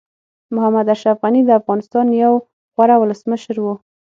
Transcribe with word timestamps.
محمد 0.55 0.87
اشرف 0.95 1.17
غني 1.23 1.41
د 1.45 1.51
افغانستان 1.59 2.05
یو 2.23 2.33
غوره 2.75 2.95
ولسمشر 2.99 3.55
وو. 3.61 3.73